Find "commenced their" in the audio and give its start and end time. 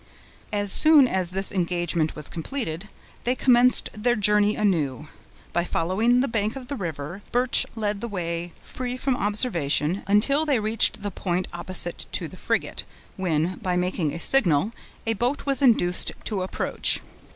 3.35-4.15